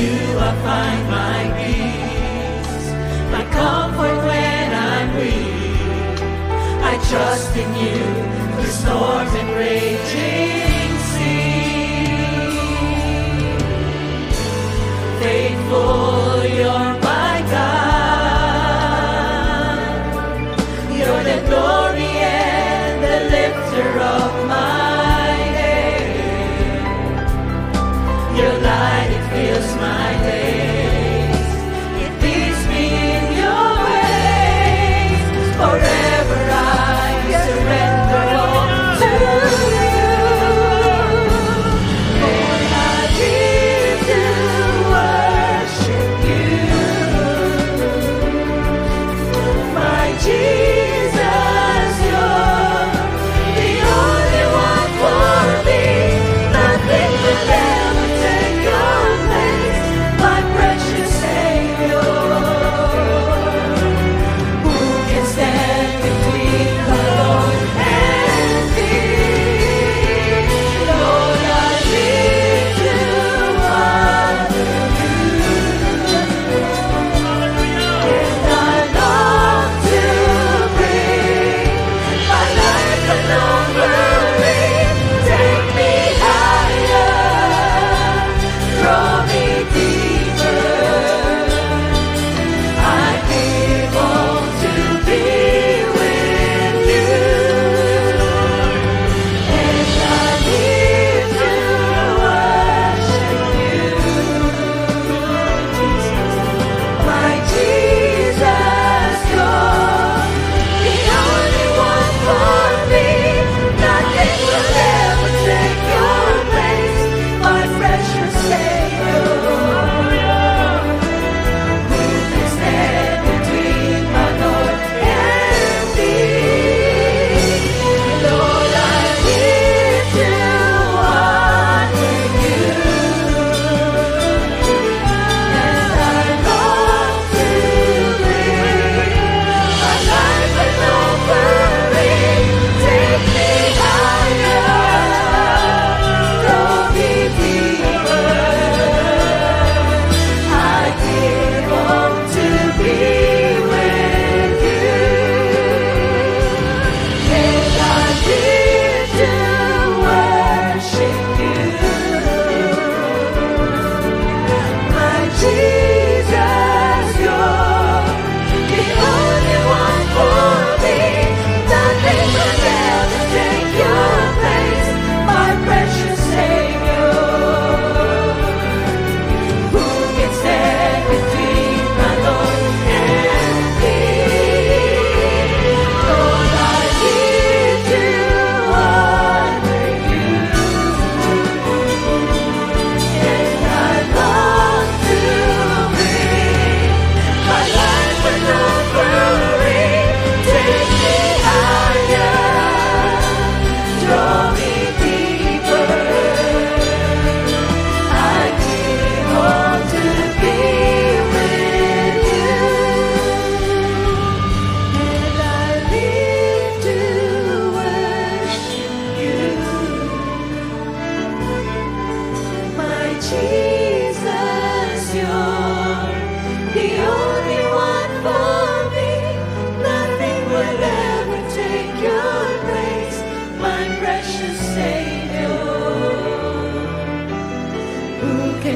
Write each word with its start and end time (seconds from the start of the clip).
you 0.00 0.16
I 0.48 0.50
find 0.66 1.02
my 1.18 1.40
peace, 1.60 2.86
my 3.34 3.44
comfort 3.58 4.18
when 4.28 4.66
I'm 4.72 5.08
weak. 5.20 6.18
I 6.90 6.94
trust 7.10 7.52
in 7.56 7.70
you 7.82 7.98
through 8.54 8.74
storms 8.82 9.32
and 9.40 9.50
raging 9.64 10.92
sea. 11.12 11.50
Faithful, 15.22 16.44
you're 16.58 16.92
my 17.10 17.34
God. 17.54 17.90
You're 20.98 21.24
the 21.30 21.38
glory 21.48 22.12
and 22.32 22.96
the 23.04 23.18
lifter 23.36 23.90
of 24.14 24.39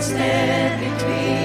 can 0.00 0.08
stand 0.08 0.98
between 0.98 1.39